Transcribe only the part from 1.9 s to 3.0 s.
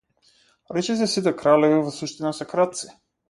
суштина се крадци.